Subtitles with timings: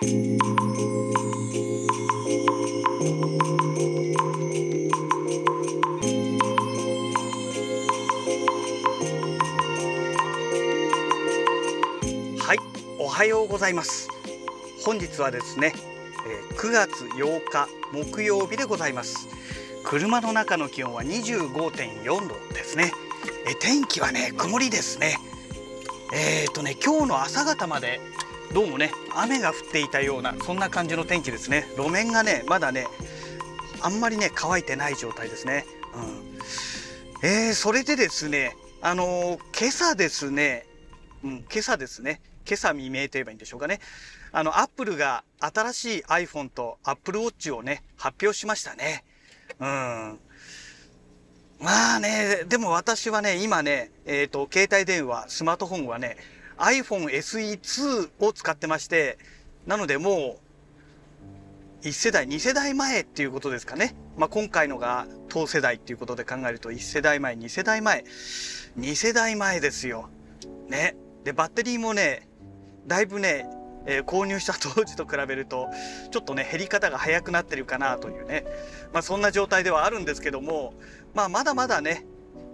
[0.00, 0.04] は
[12.54, 12.58] い
[13.00, 14.08] おはようございます。
[14.84, 15.72] 本日はですね
[16.28, 19.28] え9月8日木曜日でございます。
[19.82, 22.92] 車の中の気温は25.4度ですね。
[23.48, 25.16] え天気はね曇りですね。
[26.14, 27.98] えー、とね今日の朝方まで
[28.54, 32.86] どうもね雨が降っていたようなそんな感じの天気ですね路面がねまだね
[33.80, 36.28] あんまりね乾いてない状態ですね、うん
[37.28, 40.68] えーそれでですねあのー今朝ですね
[41.24, 42.20] うん、今朝ですね。
[42.46, 43.80] 今朝未明と言えばいいんでしょうかね。
[44.32, 49.04] あの、アップルが新しい iPhone と Apple Watch をね、発表しましたね。
[49.58, 50.18] うん。
[51.60, 56.16] まあね、でも私はね、今ね、えっ、と、携帯電話、スマートフォンはね、
[56.58, 59.18] iPhone SE2 を使ってまして、
[59.66, 60.38] なのでも
[61.82, 63.94] う、1世代、2世代前っていうことですかね。
[64.16, 68.04] まあ、今回のが当世代っていうことで考えると、1世代前、2世代前、
[68.78, 70.08] 2世代前ですよ。
[70.68, 70.96] ね。
[71.24, 72.28] で、バッテリーもね、
[72.86, 73.46] だいぶね、
[73.86, 75.68] えー購入した当時と比べると、
[76.10, 78.44] ちょっとね、減り方が早くなってるかなというね、
[78.92, 80.74] まあそんな状態ではあるんですけども、
[81.14, 82.04] まあまだまだね、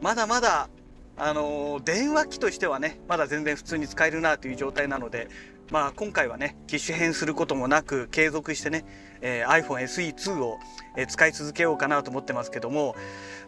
[0.00, 0.68] まだまだ、
[1.16, 5.28] あのー電話機としてはね、まだ全然普通に使えるなという状態なので、
[5.70, 8.84] まあ今回はね、機種変することもなく継続してね、
[9.20, 10.58] えー iPhone SE2 を、
[10.96, 12.94] えー使い続けようかなと思ってますけども、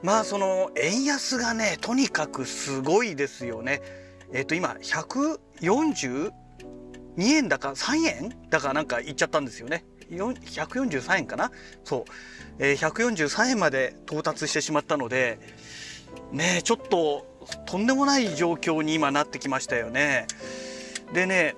[0.02, 3.80] まあその円安がね、とにかくすごいですよね。
[4.32, 6.30] えっ、と今142
[7.18, 9.84] 円だか3円だかなんか言っちゃったんですよね。
[10.10, 11.50] 143円かな？
[11.84, 12.04] そう、
[12.58, 15.38] えー143円まで到達してしまったので
[16.32, 17.26] ねちょっと
[17.66, 20.26] とんでもない状況に今なってきましたよね。
[21.12, 21.54] でね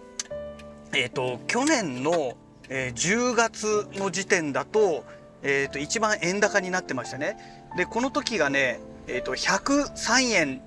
[0.95, 2.35] えっ、と去年の、
[2.69, 5.05] えー10月の時点だと,、
[5.43, 7.37] えー、と一番円高になってましたね。
[7.77, 10.63] でこの時がね、えー、と103円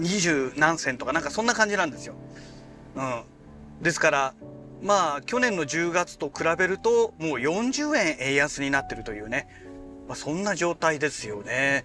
[0.00, 2.14] 20何銭とかなんかそんな感じなんですよ。
[2.96, 3.22] うん、
[3.82, 4.34] ですから
[4.82, 9.48] まあ去年の10月と比べるともう40円円安になってるというね、
[10.06, 11.84] まあ、そんな状態ですよね。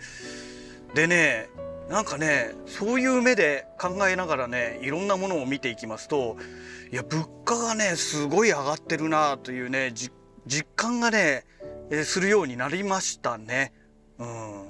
[0.93, 1.49] でね
[1.89, 6.37] なんかねそういう目で考えながらねいろんなものを見ていきますと
[6.91, 11.45] いや物価がねすごい上がってるなというね実感がね、
[12.03, 13.71] するようになりましたね。
[14.19, 14.63] うん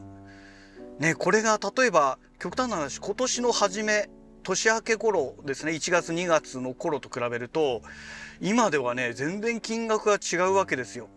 [0.99, 4.09] ね、これが例えば極端な話今年の初め
[4.43, 7.81] 年明け頃ですね1月2月の頃と比べると
[8.41, 11.09] 今ではね全然金額が違うわけですよ。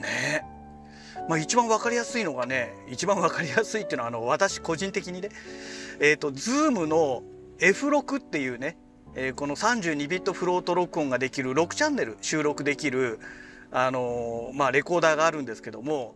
[0.00, 0.57] ね
[1.28, 5.28] まあ一番わかりやすいのがね一番わかりやすいっていうのはあの私個人的にね
[6.00, 7.22] えっ、と Zoom の
[7.58, 8.78] F6 っていうね、
[9.14, 13.18] えーこの32ビットフロート録音ができる6チャンネル収録できる
[13.70, 16.14] あのーまあレコーダーがあるんですけども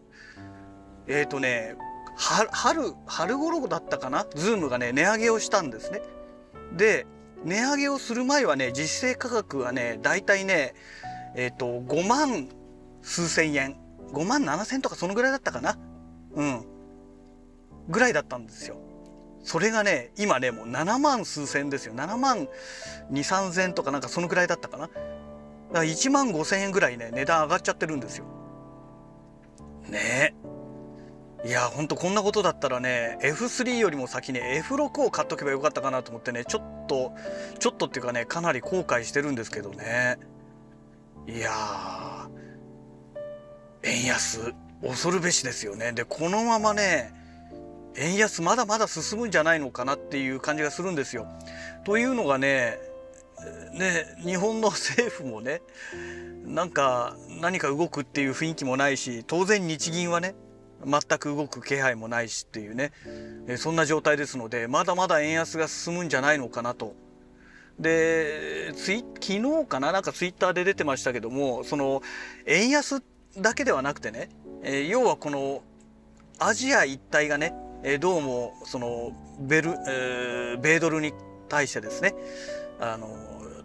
[1.06, 1.76] えっ、とね
[2.16, 6.02] は春春頃だったかなズームがね値上げをしたんですね。
[6.76, 7.06] で
[7.44, 10.74] 値上げをする前はね実勢価格はねだいたいね
[11.34, 12.48] えっ、と5万
[13.02, 13.76] 数千円
[14.12, 15.78] 5万7千とかそのぐらいだったかな？
[16.34, 16.66] うん。
[17.88, 18.76] ぐらいだったんですよ。
[19.42, 21.94] それがね今ねもう7万数千ですよ。
[21.94, 22.48] 7万2
[23.10, 24.86] 3千とかなんかそのぐらいだったかな？
[24.86, 24.98] だか
[25.72, 28.26] ら1万5千円ぐらいね値段上がっちゃってるんですよ。
[29.88, 30.34] ね。
[31.44, 37.12] えいやほんとこんなことだったらね F3 よりも先に F6 を買っとけばよかったかなと思ってねちょっと
[37.58, 40.18] ちょっとっていうかねかなり後悔してるんですけどね。
[41.26, 42.41] いやー。
[43.82, 47.12] 円安恐るべしですよねでこのままね
[47.96, 51.26] 円安まだまだ進むんじゃないのかなっていう感じがするんですよ。
[51.84, 52.78] というのがね
[53.74, 55.62] ね日本の政府もね
[56.44, 60.34] なんか何か動くっていう雰囲気もないし当然日銀はね
[60.84, 62.92] 全く動く気配もないしっていうね
[63.56, 66.94] そんな状態ですのでまだまだ円安が進むんじゃないのかなと。
[67.78, 72.02] でツイ昨日かななんかツイッターで出てましたけどもその
[72.46, 74.28] 円安ってだけではなくてね、
[74.62, 75.62] えー要はこの
[76.38, 81.12] アジア一帯がね、えーどうもそのベル、えー米ドルに
[81.48, 82.14] 対してですね
[82.78, 83.08] あの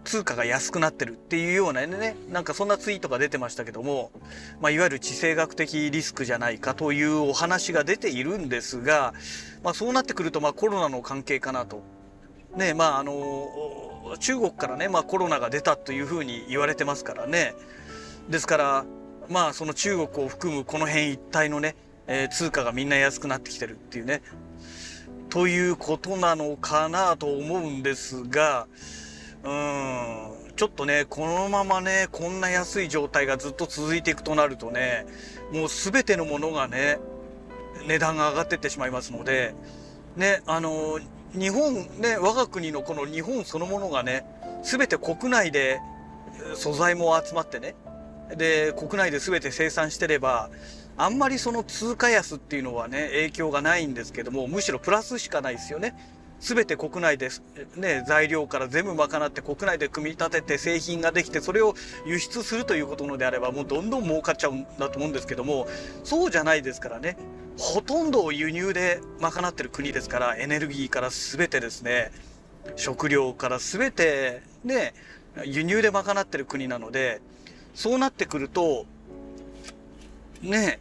[0.04, 4.10] 通貨が安くなってるっていうようなねなんかそんなツイートが出てましたけども、
[4.60, 9.12] まあ、いわゆる地政学的リスクじゃないかというお話が出ているんですが、
[9.62, 11.82] まあ、そうなってくるとまあコロナの関係かなと。
[12.56, 17.54] ねまああの中国からね、まあ、コロナが出たというふうに言われてますからね
[18.30, 18.84] ですから
[19.28, 21.76] まあその中国を含むこの辺一帯のね、
[22.06, 24.22] えー通貨がみんな安くなってきてるっていうね。
[25.28, 28.66] ということなのかなと思うんですが
[29.44, 35.06] うーんちょっとね、このままね、こんな安い状態がずっと続いていくとなるとね、
[35.52, 36.98] もう全てのものがね、
[37.86, 39.54] 値段が上がってってしまいますので、
[40.16, 40.98] ね、あの、
[41.32, 44.24] 日本ね、我が国のこの日本そのものがね、
[44.64, 45.78] 全て国内で
[46.54, 47.76] 素材も集まってね、
[48.36, 50.50] で、国内で全て生産してれば、
[50.96, 55.94] あんまりその通貨安っていうのはね、影響がないんですけども、むしろプラスしかないですよね。
[56.40, 57.30] 全て国内で、
[57.76, 61.74] ね、材料から全部賄って国内で組み立てて製品ができてそれを
[62.06, 65.66] 輸出するということのであればもうどんどん儲かっちゃうんだと思うんですけども
[66.04, 67.16] そうじゃないですからね
[67.58, 72.12] ほとんどを輸入で賄ってる国ですからエネルギーから全てですね
[72.76, 74.94] 食料から全てね
[75.44, 77.20] 輸入で賄ってる国なので
[77.78, 78.86] そうなってくると
[80.42, 80.80] ね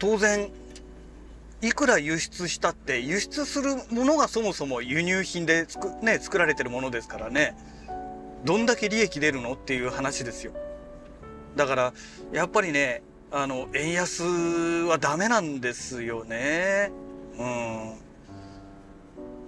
[0.00, 0.50] 当然
[1.60, 7.56] いくら輸出したって輸出するものがそもそも輸入品でつく、ね、作られてるものですからね
[8.44, 10.52] どんだけ利益出るのっていう話ですよ。
[11.54, 11.92] だから
[12.32, 16.90] やっぱりねあの円安はダメなんですよね。
[17.38, 17.94] うん。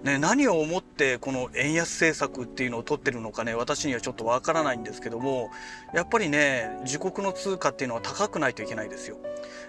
[0.05, 5.49] ね、何を思ってこの円安政策っていうのを取ってるのかね私にはちょっとわからないんですけども
[5.95, 9.17] やっぱりね自国の通貨っていうのは高くないといけないですよ。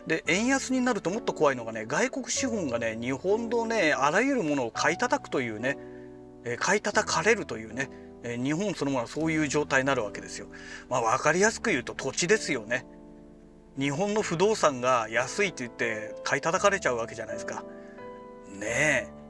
[0.07, 5.77] で円安になるともっと怖いのがね外国資本がね日本のねあらゆるものを買い叩くというね、
[6.43, 7.89] え買い叩かれるというね、
[8.23, 10.47] え日本そのものはそういう状態になるわけですよ。
[10.89, 12.85] まあ分かりやすく言うと土地ですよね。
[13.79, 17.63] 日本の不動産が安いって言って買い叩かれちゃうわけじゃないですか。
[18.59, 19.24] ねえ。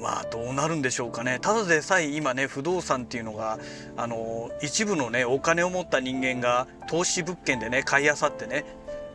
[0.00, 1.38] まあどうなるんでしょうかね。
[1.40, 3.58] ただでさえ今ね不動産っていうのが
[3.96, 8.64] あの一部のねお金を持った人間が投資物件でね買いあさってね。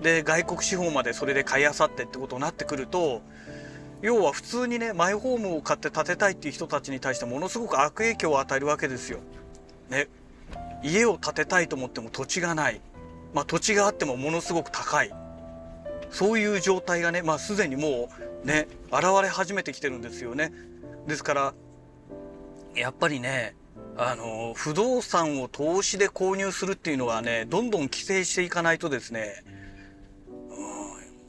[0.01, 3.21] で外国資本までそれで買いあさってってことになってくると
[4.01, 9.19] 要は普通にねマイホームを買って建てたいっていう人たちに対してものすごく悪影響を与えるわけですよ。
[9.89, 10.07] ね、
[10.83, 12.79] 家を建てたいと思っても土地がない、
[13.33, 15.11] まあ、土地があってもものすごく高い。
[16.09, 18.09] そういう状態がね、まあ、すでにも
[18.43, 20.51] うね現れ始めてきてるんですよね。
[21.07, 21.53] ですから
[22.75, 23.55] やっぱりね
[23.97, 29.43] あの不動産を投資で購入するっていうのはねどんどん規制していかないとですね、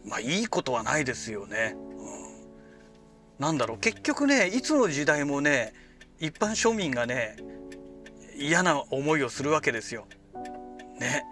[0.04, 1.74] うん、まあいいことはないですよね。
[3.38, 5.72] うん、なんだろう結局ねいつの時代もね
[6.20, 7.36] 一般庶民がね
[8.36, 10.06] 嫌な思いをするわけですよ。
[10.98, 11.24] ね。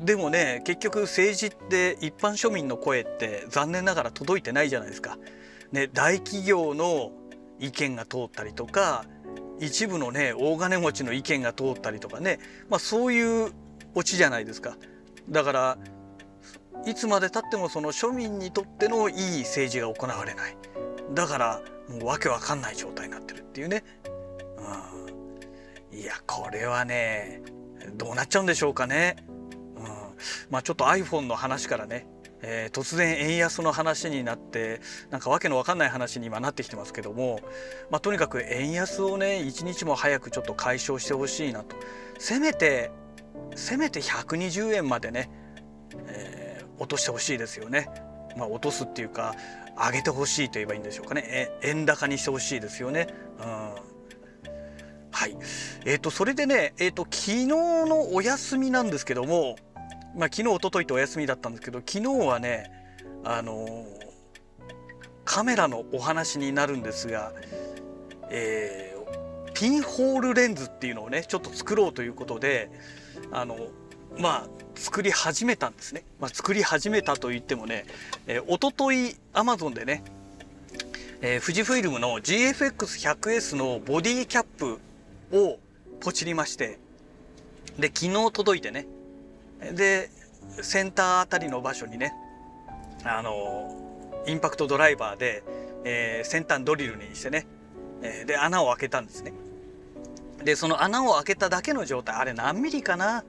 [0.00, 5.18] でもね結局政治って一般庶民の声って残念ながら届いてないじゃないですか。
[5.72, 7.10] ね、大企業の
[7.58, 9.04] 意見が通ったりとか
[9.60, 12.38] 一部のね大金持ちの意見が通ったりとかね、
[12.68, 13.52] まあ、そういう
[13.94, 14.76] オチじゃないですか。
[15.28, 15.78] だから
[16.86, 20.56] いつまでたってもその庶民にとってのいい政治が行われない。
[21.12, 23.84] だからもうわけわかんない状態になってるっていうね、
[25.92, 27.42] うん、いやこれはね
[27.94, 29.16] どうなっちゃうんでしょうかね、
[30.50, 32.06] まあちょっと iPhone の話からね
[32.46, 37.40] えー、突然円安の話になってなんかわけのわかんない話に今なってきてますけども、
[37.90, 41.74] まあ、とにかく円安をね一日も早くちょっと解消してほしいなと
[42.18, 42.90] せめて
[43.56, 45.30] せめて120円までね、
[46.06, 47.88] えー、落としてほしいですよね。
[48.36, 49.34] まあ、落とすっていうか
[49.76, 53.06] 上げてほしいと言えばいいんでしょうかね円高にしてほしいですよね。
[53.38, 53.94] うん
[55.14, 55.36] はい。
[55.84, 59.54] えっ、ー、と、それでね、えっ、ー、と、昨日のお休みなんですけども、
[60.16, 62.70] まあ、昨日一昨日とお休みだったんですけど昨日はね
[63.24, 63.86] あの
[65.24, 67.32] カメラのお話になるんですが、
[68.30, 72.70] えー、ピンホールレンズっていうのをねちょっと作ろうということで
[73.32, 73.56] あの
[74.18, 77.86] まあ作り始めたんですね、まあ、作り始めたと言ってもね、
[78.26, 80.04] えー、一昨日アマゾンでね、
[81.22, 84.78] えー、富士フイルムの GFX100S のボディキャップ
[85.32, 85.58] を
[86.00, 86.78] ポチりまして
[87.78, 88.86] で昨日届いてね
[89.60, 90.10] で
[90.62, 92.12] センターあたりの場所にね
[93.04, 93.84] あの
[94.26, 95.42] インパクトドライバーで、
[95.84, 97.46] えー、先端ドリルにしてね、
[98.02, 99.32] えー、で穴を開けたんですね。
[100.42, 103.24] でその穴を開けただけの状態あれ何ミリかな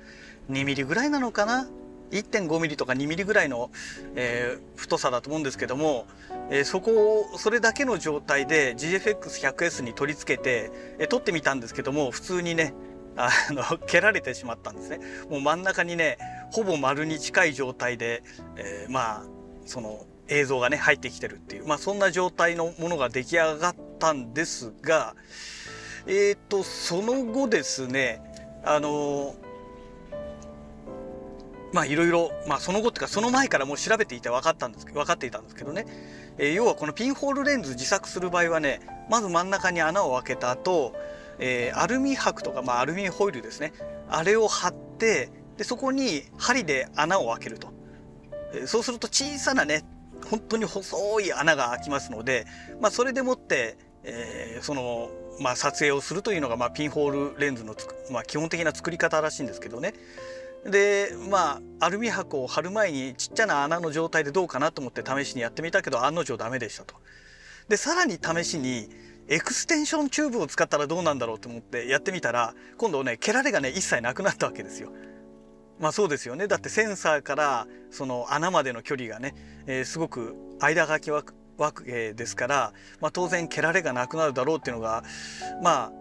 [0.49, 1.67] ？2ミリぐらいなのかな
[2.11, 3.71] ？1.5ミリとか2ミリぐらいの、
[4.15, 6.05] えー、太さだと思うんですけども、
[6.49, 12.73] えー、そこをそれだけの状態で GFX100S に取り付けて、えー、撮ってみたんですけども普通にね
[13.17, 14.99] あの 蹴られてしまったんですね。
[15.29, 16.17] もう真ん中にね
[16.51, 18.23] ほぼ丸に近い状態で、
[18.57, 19.23] えー、まあ
[19.65, 25.15] その映像がね入ってきてるっていう、まあ、そんな状態のものが出来上がったんですが
[26.07, 28.21] えっ、ー、とその後ですね
[28.63, 29.35] あの
[31.73, 35.85] まあいろいろ、まあその後っていうかその前からもう調べていて分かったんです分かっていたんですけどね、
[36.37, 38.79] えー、要はこのピンホールレンズ自作する場合はね
[39.09, 40.93] まず真ん中に穴を開けた後
[41.39, 43.73] えー、アルミ箔とか、まあ、アルミホイルですね。
[44.09, 47.69] あれを貼ってでそこに針で穴を開けると、
[48.53, 49.83] えー、そうすると小さなね
[50.29, 52.45] 本当に細い穴が開きますので、
[52.81, 57.75] まあ、それでもって、えー、その、まあ、撮影をするというのが、まあ、ピンホールレンズの
[58.11, 59.93] まあ、基本的な作り方らしいんですけどね。
[60.65, 66.95] でまあアルミ箔を貼る前にちっちゃな穴の状態でどうかなと思って試しにやってみたけど案の定ダメでしたと。
[67.69, 68.89] でさらに試しに
[69.27, 74.91] エクステンションチューブを使ったらどうなんだろうと思ってやってみたら今度ねケラレがね一切なくなったわけですよ。
[75.79, 79.35] まあそうですよねだってセンサーからその穴までの距離がね、
[79.67, 81.23] えー、すごく間が空くわ
[81.73, 85.03] けですから、まあ、当然ケラレがなくなるだろうっていうのが
[85.61, 85.91] ま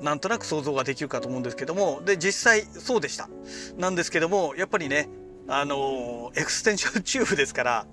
[0.00, 3.28] あなんとなく想像ができるかと思うんですけどもで実際そうでした
[3.76, 5.08] なんですけどもやっぱりね
[5.50, 7.86] あのエクステンションチューブですから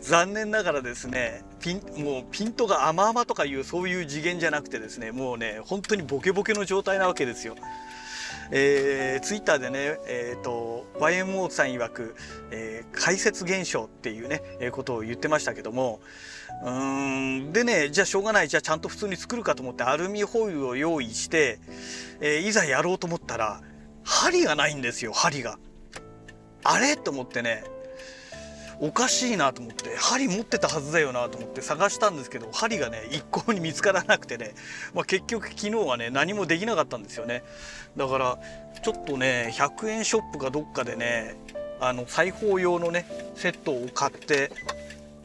[0.00, 7.54] 残念ながらですねピンもうピントが甘々とかいうそういう次元じゃなくてですねもうね本当にボケボケの状態なわけですよ。
[8.50, 12.14] えー、ツイッターでね、えーと、YMO さん曰く、
[12.52, 16.00] えー、解説現象っていうね、えー、ことを言ってましたけども
[16.64, 21.58] うんでねじゃあしょうがないじゃあちゃんと普通に作るかと思ってアルミホイルを用意して、
[22.20, 23.62] えー、いざやろうと思ったら
[24.04, 25.58] 針がないんですよ針が。
[26.68, 26.96] あれ？
[26.96, 27.64] と思ってね
[28.78, 34.54] おかしいなと思って針持ってたはずだよなと思って探したんですけど針がね一向に見つからなくてね、
[34.94, 37.42] まあ、結局昨日はね何もできなかったんですよね
[37.96, 38.38] だから
[38.82, 41.36] ちょっとね100円ショップかどっかでね
[41.80, 44.50] あの裁縫用のねセットを買って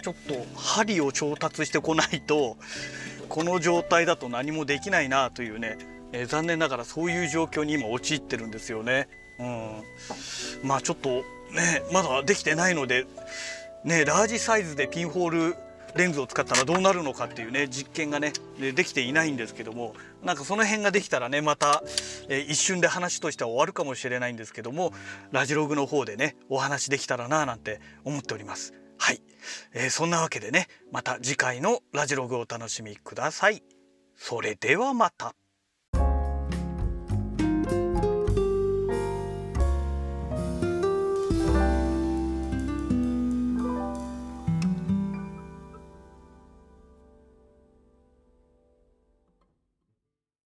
[0.01, 2.55] ちょっと針を調達してこないと
[3.27, 5.77] この状態だと何もできないなというね、
[6.11, 9.07] え、残念ながらそういう状況に今陥ってるんですよね。
[9.41, 11.23] うん、まあちょっとね
[11.91, 13.05] まだできてないので
[13.83, 15.55] ねラージサイズでピンホール
[15.95, 19.93] レンズを使ったらどうなるのかっていうね実験がねできていないんですけども
[20.23, 21.83] なんかその辺ができたらねまた、
[22.29, 24.93] え一瞬で話としては終わるかもしれないんですけども
[25.31, 28.73] ラジログの方でねお話できたらななんて思っております。
[28.97, 29.21] はい、
[29.73, 33.63] えー、そんなわけでねまた次回のラジログをお楽しみください。
[34.15, 35.33] それではまた。